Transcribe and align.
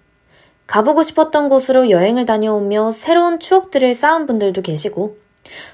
가보고 0.66 1.04
싶었던 1.04 1.50
곳으로 1.50 1.92
여행을 1.92 2.26
다녀오며 2.26 2.94
새로운 2.94 3.40
추억들을 3.40 3.94
쌓은 3.94 4.26
분들도 4.26 4.64
계시고, 4.64 5.20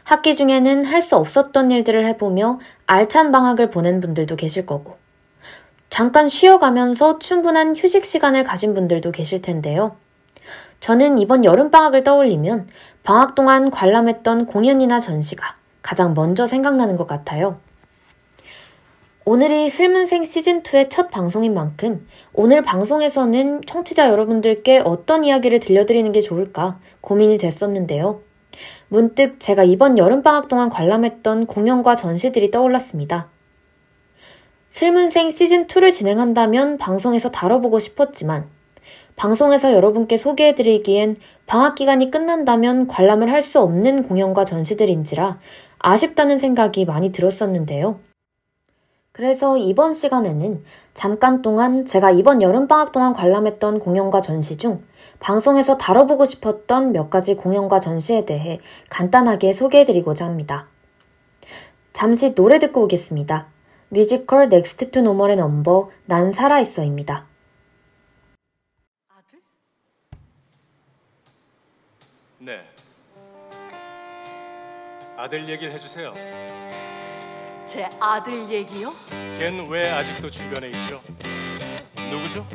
학기 0.04 0.36
중에는 0.36 0.84
할 0.84 1.02
수 1.02 1.16
없었던 1.16 1.72
일들을 1.72 2.06
해보며 2.06 2.60
알찬 2.86 3.32
방학을 3.32 3.70
보낸 3.70 4.02
분들도 4.02 4.36
계실 4.36 4.66
거고, 4.66 4.98
잠깐 5.90 6.28
쉬어가면서 6.28 7.20
충분한 7.20 7.78
휴식 7.78 8.04
시간을 8.04 8.44
가진 8.44 8.74
분들도 8.74 9.14
계실 9.14 9.42
텐데요. 9.42 9.96
저는 10.82 11.18
이번 11.18 11.46
여름방학을 11.46 12.04
떠올리면 12.04 12.68
방학 13.04 13.36
동안 13.36 13.70
관람했던 13.70 14.46
공연이나 14.46 15.02
전시가 15.02 15.56
가장 15.82 16.14
먼저 16.14 16.48
생각나는 16.48 16.96
것 16.96 17.06
같아요. 17.06 17.60
오늘이 19.26 19.70
슬문생 19.70 20.24
시즌2의 20.24 20.90
첫 20.90 21.10
방송인 21.10 21.54
만큼 21.54 22.08
오늘 22.34 22.62
방송에서는 22.62 23.62
청취자 23.66 24.10
여러분들께 24.10 24.80
어떤 24.80 25.24
이야기를 25.26 25.60
들려드리는 25.60 26.12
게 26.14 26.22
좋을까 26.22 26.80
고민이 27.02 27.38
됐었는데요. 27.38 28.22
문득 28.88 29.40
제가 29.40 29.64
이번 29.64 29.98
여름방학 29.98 30.48
동안 30.48 30.70
관람했던 30.70 31.48
공연과 31.48 31.96
전시들이 31.96 32.52
떠올랐습니다. 32.52 33.28
슬문생 34.70 35.30
시즌2를 35.30 35.92
진행한다면 35.92 36.78
방송에서 36.78 37.32
다뤄보고 37.32 37.80
싶었지만 37.80 38.48
방송에서 39.16 39.74
여러분께 39.74 40.18
소개해드리기엔 40.18 41.18
방학 41.46 41.76
기간이 41.76 42.12
끝난다면 42.12 42.88
관람을 42.88 43.32
할 43.32 43.44
수 43.44 43.60
없는 43.60 44.04
공연과 44.08 44.46
전시들인지라 44.46 45.40
아쉽다는 45.80 46.38
생각이 46.38 46.86
많이 46.86 47.12
들었었는데요. 47.12 48.00
그래서 49.12 49.58
이번 49.58 49.94
시간에는 49.94 50.64
잠깐 50.94 51.42
동안 51.44 51.86
제가 51.86 52.10
이번 52.12 52.42
여름방학 52.42 52.92
동안 52.92 53.14
관람했던 53.14 53.80
공연과 53.80 54.22
전시 54.22 54.58
중 54.58 54.84
방송에서 55.20 55.78
다뤄보고 55.78 56.26
싶었던 56.26 56.94
몇 56.94 57.10
가지 57.12 57.36
공연과 57.36 57.80
전시에 57.80 58.26
대해 58.26 58.60
간단하게 58.90 59.54
소개해드리고자 59.54 60.26
합니다. 60.26 60.68
잠시 61.92 62.34
노래 62.34 62.58
듣고 62.58 62.84
오겠습니다. 62.86 63.48
뮤지컬 63.90 64.50
Next 64.50 64.90
to 64.90 65.02
Normal의 65.02 65.36
넘버 65.36 65.90
난 66.06 66.32
살아있어입니다. 66.32 67.28
아들? 69.10 69.40
네. 72.46 72.62
아들 75.16 75.48
얘기를 75.48 75.74
해주세요. 75.74 76.14
제 77.66 77.88
아들 78.00 78.50
얘기요? 78.50 78.92
걘 79.38 79.68
왜 79.70 79.90
아직도 79.90 80.30
주변에 80.30 80.70
있죠? 80.72 81.02
누구죠? 82.10 82.46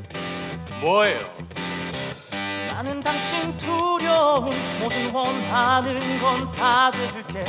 뭐예요? 0.82 1.21
나는 2.69 3.00
당신 3.03 3.56
두려운 3.59 4.50
모든 4.81 5.10
원하는 5.12 6.21
건 6.21 6.53
다 6.53 6.91
돼줄게 6.93 7.44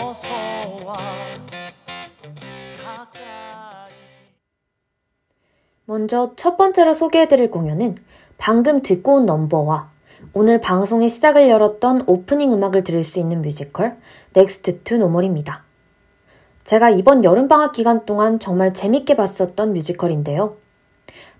어서 0.00 0.28
와 0.84 0.96
가까이 2.82 3.92
먼저 5.84 6.32
첫 6.36 6.56
번째로 6.56 6.94
소개해드릴 6.94 7.50
공연은 7.50 7.96
방금 8.38 8.80
듣고 8.80 9.16
온 9.16 9.26
넘버와 9.26 9.90
오늘 10.32 10.60
방송의 10.60 11.08
시작을 11.08 11.48
열었던 11.48 12.04
오프닝 12.06 12.52
음악을 12.52 12.84
들을 12.84 13.02
수 13.02 13.18
있는 13.18 13.42
뮤지컬 13.42 13.96
Next 14.32 14.82
to 14.82 14.96
Normal입니다. 14.96 15.64
제가 16.64 16.90
이번 16.90 17.24
여름방학 17.24 17.72
기간 17.72 18.06
동안 18.06 18.38
정말 18.38 18.72
재밌게 18.72 19.16
봤었던 19.16 19.72
뮤지컬인데요. 19.72 20.56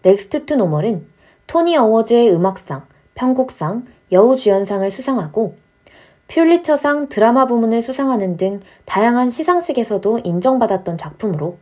Next 0.02 0.46
to 0.46 0.56
Normal은 0.56 1.06
토니 1.46 1.76
어워즈의 1.76 2.34
음악상, 2.34 2.86
편곡상, 3.14 3.84
여우주연상을 4.10 4.90
수상하고 4.90 5.56
퓰리처상 6.26 7.08
드라마 7.08 7.46
부문을 7.46 7.82
수상하는 7.82 8.36
등 8.36 8.60
다양한 8.86 9.30
시상식에서도 9.30 10.20
인정받았던 10.24 10.96
작품으로 10.96 11.58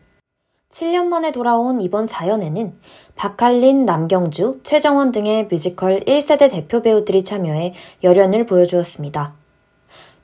7년 0.70 1.06
만에 1.06 1.32
돌아온 1.32 1.80
이번 1.80 2.06
사연에는 2.06 2.74
박할린, 3.16 3.86
남경주, 3.86 4.60
최정원 4.62 5.12
등의 5.12 5.48
뮤지컬 5.48 6.00
1세대 6.00 6.50
대표 6.50 6.82
배우들이 6.82 7.24
참여해 7.24 7.74
열연을 8.04 8.44
보여주었습니다. 8.46 9.32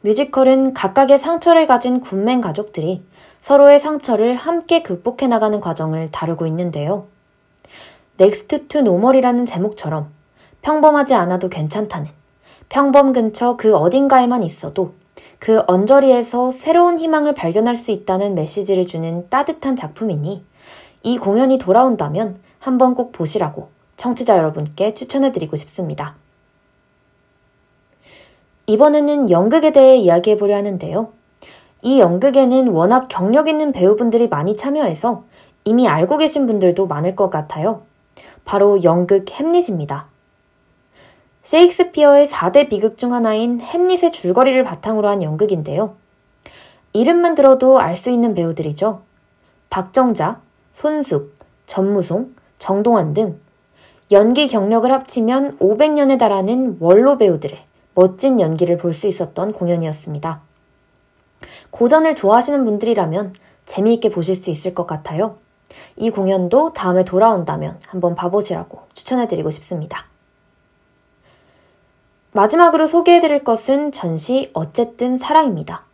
뮤지컬은 0.03 0.75
각각의 0.75 1.18
상처를 1.18 1.66
가진 1.66 1.98
군맨 1.98 2.42
가족들이 2.42 3.03
서로의 3.41 3.80
상처를 3.80 4.36
함께 4.36 4.83
극복해 4.83 5.27
나가는 5.27 5.59
과정을 5.60 6.10
다루고 6.13 6.47
있는데요. 6.47 7.07
Next 8.18 8.68
to 8.68 8.83
Normal이라는 8.83 9.47
제목처럼 9.47 10.13
평범하지 10.60 11.15
않아도 11.15 11.48
괜찮다는 11.48 12.10
평범 12.68 13.15
근처 13.15 13.57
그 13.57 13.74
어딘가에만 13.74 14.42
있어도 14.42 14.92
그 15.39 15.63
언저리에서 15.66 16.51
새로운 16.51 16.98
희망을 16.98 17.34
발견할 17.34 17.77
수 17.77 17.91
있다는 17.91 18.34
메시지를 18.34 18.86
주는 18.86 19.28
따뜻한 19.28 19.77
작품이니 19.77 20.45
이 21.03 21.19
공연이 21.19 21.59
돌아온다면 21.59 22.41
한번 22.59 22.95
꼭 22.95 23.13
보시라고 23.13 23.69
청취자 23.97 24.36
여러분께 24.36 24.95
추천해드리고 24.95 25.57
싶습니다. 25.57 26.16
이번에는 28.66 29.31
연극에 29.31 29.72
대해 29.72 29.97
이야기해 29.97 30.39
보려 30.39 30.57
하는데요. 30.57 31.13
이 31.83 32.01
연극에는 32.01 32.69
워낙 32.69 33.09
경력 33.09 33.48
있는 33.48 33.72
배우분들이 33.72 34.28
많이 34.28 34.57
참여해서 34.57 35.25
이미 35.65 35.87
알고 35.87 36.16
계신 36.16 36.47
분들도 36.47 36.87
많을 36.87 37.15
것 37.15 37.28
같아요. 37.28 37.83
바로 38.47 38.83
연극 38.83 39.30
햄릿입니다. 39.30 40.09
셰익스피어의 41.44 42.26
4대 42.26 42.68
비극 42.68 42.96
중 42.96 43.12
하나인 43.12 43.60
햄릿의 43.60 44.12
줄거리를 44.12 44.64
바탕으로 44.64 45.08
한 45.08 45.22
연극인데요. 45.22 45.94
이름만 46.92 47.34
들어도 47.34 47.78
알 47.80 47.96
수 47.96 48.10
있는 48.10 48.34
배우들이죠. 48.34 49.02
박정자, 49.68 50.41
손숙, 50.72 51.36
전무송, 51.66 52.34
정동환 52.58 53.14
등 53.14 53.41
연기 54.10 54.48
경력을 54.48 54.91
합치면 54.91 55.58
500년에 55.58 56.18
달하는 56.18 56.76
원로 56.80 57.18
배우들의 57.18 57.62
멋진 57.94 58.41
연기를 58.41 58.76
볼 58.78 58.94
수 58.94 59.06
있었던 59.06 59.52
공연이었습니다. 59.52 60.41
고전을 61.70 62.16
좋아하시는 62.16 62.64
분들이라면 62.64 63.34
재미있게 63.66 64.10
보실 64.10 64.36
수 64.36 64.50
있을 64.50 64.74
것 64.74 64.86
같아요. 64.86 65.36
이 65.96 66.10
공연도 66.10 66.72
다음에 66.72 67.04
돌아온다면 67.04 67.80
한번 67.86 68.14
봐보시라고 68.14 68.80
추천해드리고 68.94 69.50
싶습니다. 69.50 70.06
마지막으로 72.34 72.89
소개해드릴 72.89 73.45
것은 73.45 73.92
전시 73.92 74.51
어쨌든 74.54 75.16
사랑입니다. 75.16 75.84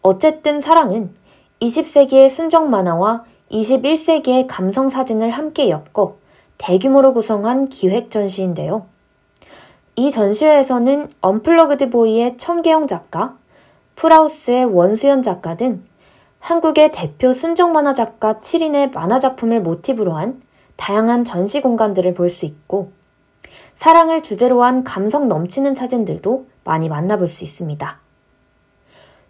어쨌든 0.00 0.58
사랑은 0.58 1.14
20세기의 1.60 2.30
순정 2.30 2.70
만화와 2.70 3.24
21세기의 3.50 4.46
감성 4.48 4.88
사진을 4.88 5.30
함께 5.30 5.68
엮어 5.68 6.16
대규모로 6.56 7.12
구성한 7.12 7.68
기획 7.68 8.10
전시인데요. 8.10 8.86
이 9.96 10.10
전시회에서는 10.10 11.10
언플러그드 11.20 11.90
보이의 11.90 12.38
청계영 12.38 12.86
작가, 12.86 13.36
프라우스의 13.96 14.64
원수연 14.64 15.22
작가 15.22 15.58
등 15.58 15.84
한국의 16.38 16.90
대표 16.90 17.34
순정 17.34 17.72
만화 17.74 17.92
작가 17.92 18.40
7인의 18.40 18.94
만화 18.94 19.18
작품을 19.18 19.60
모티브로 19.60 20.14
한 20.14 20.40
다양한 20.76 21.24
전시 21.24 21.60
공간들을 21.60 22.14
볼 22.14 22.30
수 22.30 22.46
있고 22.46 22.92
사랑을 23.74 24.22
주제로 24.22 24.62
한 24.62 24.84
감성 24.84 25.28
넘치는 25.28 25.74
사진들도 25.74 26.46
많이 26.64 26.88
만나볼 26.88 27.28
수 27.28 27.44
있습니다. 27.44 27.98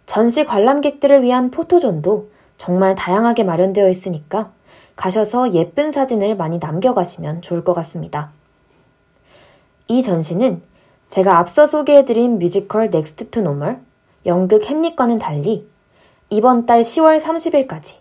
전시 0.05 0.45
관람객들을 0.45 1.23
위한 1.23 1.51
포토존도 1.51 2.29
정말 2.57 2.95
다양하게 2.95 3.43
마련되어 3.43 3.89
있으니까 3.89 4.51
가셔서 4.95 5.53
예쁜 5.53 5.91
사진을 5.91 6.35
많이 6.35 6.59
남겨가시면 6.59 7.41
좋을 7.41 7.63
것 7.63 7.73
같습니다. 7.73 8.31
이 9.87 10.03
전시는 10.03 10.61
제가 11.07 11.39
앞서 11.39 11.65
소개해드린 11.65 12.39
뮤지컬 12.39 12.89
넥스트 12.89 13.29
투 13.29 13.41
노멀, 13.41 13.79
연극 14.25 14.65
햄릿과는 14.65 15.17
달리 15.19 15.67
이번 16.29 16.65
달 16.65 16.81
10월 16.81 17.19
30일까지 17.19 17.97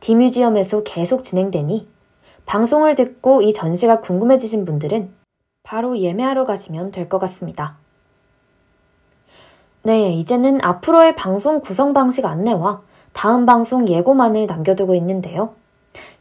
디뮤지엄에서 0.00 0.82
계속 0.82 1.24
진행되니 1.24 1.88
방송을 2.46 2.94
듣고 2.94 3.42
이 3.42 3.52
전시가 3.52 4.00
궁금해지신 4.00 4.64
분들은 4.64 5.23
바로 5.64 5.98
예매하러 5.98 6.44
가시면 6.44 6.92
될 6.92 7.08
것 7.08 7.18
같습니다. 7.20 7.76
네, 9.82 10.12
이제는 10.12 10.62
앞으로의 10.62 11.16
방송 11.16 11.60
구성 11.60 11.92
방식 11.94 12.24
안내와 12.24 12.82
다음 13.12 13.46
방송 13.46 13.88
예고만을 13.88 14.46
남겨두고 14.46 14.94
있는데요. 14.94 15.54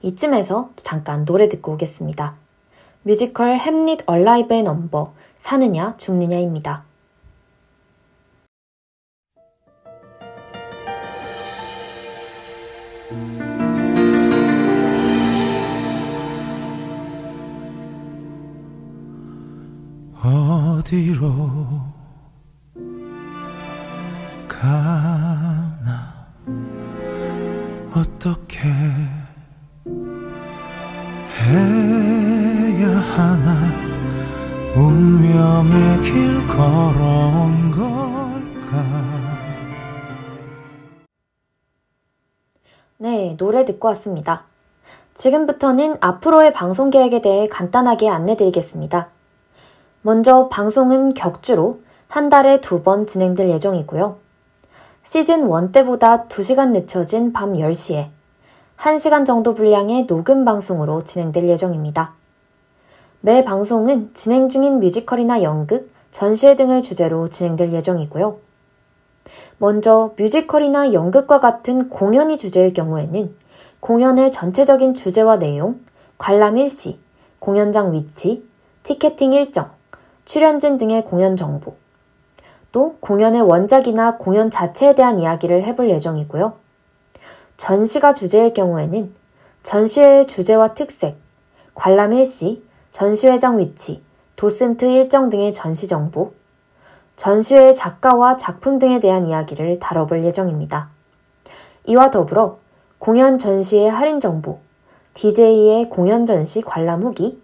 이쯤에서 0.02 0.70
잠깐 0.78 1.26
노래 1.26 1.50
듣고 1.50 1.74
오겠습니다. 1.74 2.36
뮤지컬 3.04 3.58
햄릿 3.60 4.04
얼라이브의 4.06 4.64
넘버 4.64 5.12
사느냐 5.38 5.96
죽느냐입니다. 5.98 6.84
어디로 20.84 21.32
가나 24.50 26.14
어떻게 27.96 28.60
해야 31.40 32.90
하나 32.90 33.72
운명의 34.76 36.02
길 36.02 36.48
걸어온 36.50 37.72
걸까 37.72 38.84
네, 42.98 43.38
노래 43.38 43.64
듣고 43.64 43.88
왔습니다. 43.90 44.46
지금부터는 45.14 45.98
앞으로의 46.02 46.54
방송 46.54 46.90
계획에 46.90 47.22
대해 47.22 47.48
간단하게 47.48 48.10
안내드리겠습니다. 48.10 49.12
먼저 50.06 50.50
방송은 50.50 51.14
격주로 51.14 51.80
한 52.10 52.28
달에 52.28 52.60
두 52.60 52.84
번 52.84 53.08
진행될 53.08 53.50
예정이고요. 53.50 54.18
시즌 55.02 55.50
1 55.50 55.72
때보다 55.72 56.26
2시간 56.26 56.72
늦춰진 56.72 57.32
밤 57.32 57.54
10시에 57.54 58.10
1시간 58.78 59.26
정도 59.26 59.54
분량의 59.54 60.06
녹음 60.06 60.44
방송으로 60.44 61.06
진행될 61.06 61.48
예정입니다. 61.48 62.16
매 63.22 63.46
방송은 63.46 64.12
진행 64.14 64.50
중인 64.50 64.82
뮤지컬이나 64.82 65.42
연극, 65.42 65.90
전시회 66.12 66.58
등을 66.58 66.82
주제로 66.82 67.30
진행될 67.30 67.72
예정이고요. 67.72 68.40
먼저 69.58 70.12
뮤지컬이나 70.18 70.92
연극과 70.92 71.40
같은 71.40 71.88
공연이 71.88 72.36
주제일 72.38 72.74
경우에는 72.74 73.34
공연의 73.80 74.34
전체적인 74.34 74.96
주제와 74.96 75.40
내용, 75.40 75.80
관람 76.18 76.58
일시, 76.58 77.00
공연장 77.40 77.94
위치, 77.94 78.46
티켓팅 78.84 79.32
일정, 79.32 79.72
출연진 80.26 80.78
등의 80.78 81.04
공연 81.06 81.36
정보, 81.36 81.76
또 82.72 82.98
공연의 83.00 83.42
원작이나 83.42 84.18
공연 84.18 84.50
자체에 84.50 84.96
대한 84.96 85.20
이야기를 85.20 85.64
해볼 85.64 85.90
예정이고요. 85.90 86.54
전시가 87.58 88.14
주제일 88.14 88.54
경우에는 88.54 89.14
전시회의 89.62 90.26
주제와 90.28 90.74
특색, 90.74 91.18
관람 91.76 92.14
일시, 92.14 92.64
전시회장 92.92 93.60
위치, 93.60 94.02
도슨트 94.36 94.86
일정 94.86 95.30
등의 95.30 95.54
전시 95.54 95.88
정보, 95.88 96.34
전시회의 97.16 97.76
작가와 97.76 98.38
작품 98.38 98.80
등에 98.80 99.00
대한 99.00 99.26
이야기를 99.26 99.80
다뤄볼 99.80 100.24
예정입니다. 100.24 100.90
이와 101.86 102.12
더불어 102.12 102.58
공연 102.98 103.38
전시의 103.38 103.90
할인 103.90 104.20
정보, 104.20 104.60
DJ의 105.14 105.90
공연 105.90 106.26
전시 106.26 106.62
관람 106.62 107.04
후기, 107.04 107.43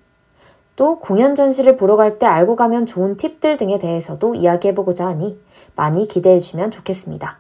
또 0.79 0.97
공연 0.97 1.35
전시를 1.35 1.75
보러 1.75 1.97
갈 1.97 2.19
때 2.19 2.25
알고 2.25 2.55
가면 2.55 2.85
좋은 2.85 3.17
팁들 3.17 3.57
등에 3.57 3.77
대해서도 3.77 4.35
이야기해보고자 4.35 5.07
하니 5.07 5.37
많이 5.75 6.07
기대해 6.07 6.39
주시면 6.39 6.71
좋겠습니다. 6.71 7.37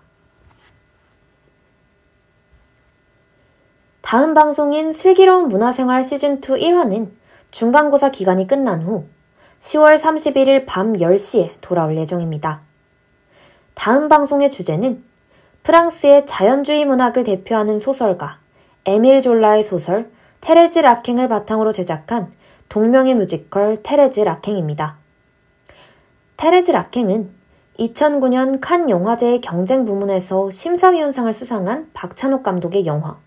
다음 4.01 4.33
방송인 4.33 4.91
슬기로운 4.91 5.47
문화생활 5.47 6.01
시즌2 6.01 6.61
1화는 6.61 7.11
중간고사 7.51 8.11
기간이 8.11 8.45
끝난 8.45 8.81
후 8.81 9.05
10월 9.61 9.97
31일 9.97 10.65
밤 10.67 10.91
10시에 10.91 11.51
돌아올 11.61 11.97
예정입니다. 11.97 12.59
다음 13.73 14.09
방송의 14.09 14.51
주제는 14.51 15.01
프랑스의 15.63 16.25
자연주의 16.25 16.83
문학을 16.83 17.23
대표하는 17.23 17.79
소설가 17.79 18.39
에밀 18.83 19.21
졸라의 19.21 19.63
소설 19.63 20.11
테레즈 20.41 20.79
라캥을 20.79 21.29
바탕으로 21.29 21.71
제작한 21.71 22.33
동명의 22.69 23.15
뮤지컬 23.15 23.81
테레즈 23.81 24.19
라캥입니다. 24.19 24.97
테레즈 26.37 26.69
락행은 26.69 27.31
2009년 27.79 28.59
칸 28.61 28.91
영화제의 28.91 29.41
경쟁 29.41 29.85
부문에서 29.85 30.51
심사위원상을 30.51 31.33
수상한 31.33 31.89
박찬욱 31.95 32.43
감독의 32.43 32.85
영화 32.85 33.17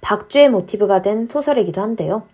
박쥐의 0.00 0.48
모티브가 0.48 1.02
된 1.02 1.28
소설이기도 1.28 1.80
한데요. 1.80 2.24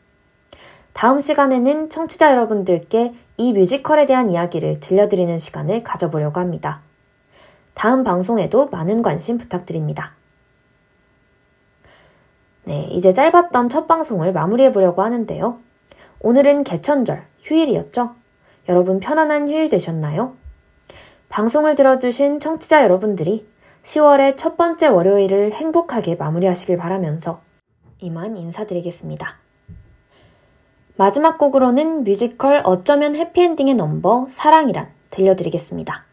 다음 0.95 1.21
시간에는 1.21 1.91
청취자 1.91 2.31
여러분들께 2.31 3.13
이 3.37 3.53
뮤지컬에 3.53 4.07
대한 4.07 4.31
이야기를 4.31 4.81
들려드리는 4.81 5.37
시간을 5.37 5.83
가져보려고 5.83 6.41
합니다. 6.41 6.81
다음 7.75 8.03
방송에도 8.03 8.69
많은 8.69 9.03
관심 9.03 9.37
부탁드립니다. 9.37 10.15
네, 12.65 12.85
이제 12.91 13.13
짧았던 13.13 13.69
첫 13.69 13.87
방송을 13.87 14.33
마무리해 14.33 14.73
보려고 14.73 15.03
하는데요. 15.03 15.66
오늘은 16.27 16.65
개천절, 16.65 17.23
휴일이었죠? 17.41 18.17
여러분 18.69 18.99
편안한 18.99 19.47
휴일 19.47 19.69
되셨나요? 19.69 20.35
방송을 21.29 21.77
들어주신 21.77 22.41
청취자 22.41 22.83
여러분들이 22.83 23.47
10월의 23.85 24.37
첫 24.37 24.57
번째 24.57 24.89
월요일을 24.89 25.53
행복하게 25.53 26.17
마무리하시길 26.17 26.79
바라면서 26.79 27.43
이만 28.01 28.37
인사드리겠습니다. 28.37 29.39
마지막 30.97 31.39
곡으로는 31.39 32.03
뮤지컬 32.03 32.61
어쩌면 32.65 33.15
해피엔딩의 33.15 33.77
넘버 33.77 34.27
사랑이란 34.29 34.89
들려드리겠습니다. 35.11 36.07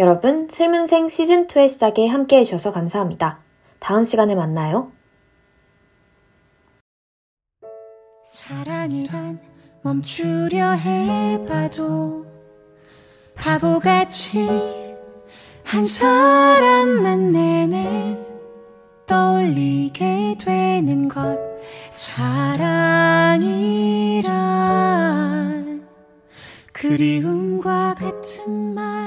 여러분, 0.00 0.48
슬문생 0.48 1.06
시즌2의 1.06 1.68
시작에 1.68 2.08
함께 2.08 2.38
해주셔서 2.38 2.72
감사합니다. 2.72 3.38
다음 3.78 4.02
시간에 4.02 4.34
만나요. 4.34 4.90
사랑이란 8.38 9.40
멈추려 9.82 10.70
해봐도 10.70 12.24
바보같이 13.34 14.48
한 15.64 15.84
사람만 15.84 17.32
내내 17.32 18.16
떠올리게 19.06 20.36
되는 20.40 21.08
것 21.08 21.36
사랑이란 21.90 22.28
그리움과 26.72 27.96
같은 27.96 28.72
말 28.72 28.97